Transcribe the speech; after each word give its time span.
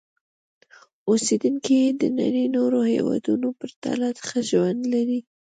اوسېدونکي 1.09 1.73
یې 1.83 1.89
د 2.01 2.03
نړۍ 2.19 2.45
نورو 2.55 2.79
هېوادونو 2.93 3.47
په 3.51 3.55
پرتله 3.59 4.07
ښه 4.27 4.39
ژوند 4.49 4.81
لري. 4.93 5.19